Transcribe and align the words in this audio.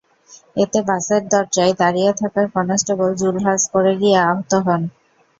এতে 0.55 0.79
বাসের 0.87 1.21
দরজায় 1.31 1.73
দাঁড়িয়ে 1.79 2.11
থাকা 2.21 2.41
কনস্টেবল 2.55 3.09
জুলহাস 3.19 3.61
পড়ে 3.73 3.93
গিয়ে 4.01 4.17
আহত 4.25 4.51
হন। 4.65 4.81